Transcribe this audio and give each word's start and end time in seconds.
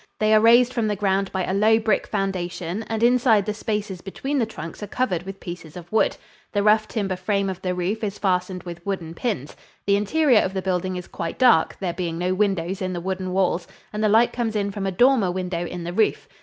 They 0.17 0.33
are 0.33 0.39
raised 0.39 0.73
from 0.73 0.87
the 0.87 0.95
ground 0.95 1.31
by 1.31 1.43
a 1.45 1.53
low 1.53 1.77
brick 1.77 2.07
foundation, 2.07 2.81
and 2.89 3.03
inside 3.03 3.45
the 3.45 3.53
spaces 3.53 4.01
between 4.01 4.39
the 4.39 4.47
trunks 4.47 4.81
are 4.81 4.87
covered 4.87 5.21
with 5.21 5.39
pieces 5.39 5.77
of 5.77 5.91
wood. 5.91 6.17
The 6.53 6.63
rough 6.63 6.87
timber 6.87 7.15
frame 7.15 7.51
of 7.51 7.61
the 7.61 7.75
roof 7.75 8.03
is 8.03 8.17
fastened 8.17 8.63
with 8.63 8.83
wooden 8.83 9.13
pins. 9.13 9.55
The 9.85 9.97
interior 9.97 10.39
of 10.41 10.55
the 10.55 10.61
building 10.63 10.95
is 10.95 11.07
quite 11.07 11.37
dark, 11.37 11.77
there 11.79 11.93
being 11.93 12.17
no 12.17 12.33
windows 12.33 12.81
in 12.81 12.93
the 12.93 12.99
wooden 12.99 13.31
walls, 13.31 13.67
and 13.93 14.03
the 14.03 14.09
light 14.09 14.33
comes 14.33 14.55
in 14.55 14.71
from 14.71 14.87
a 14.87 14.91
dormer 14.91 15.29
window 15.29 15.67
in 15.67 15.83
the 15.83 15.93
roof. 15.93 16.27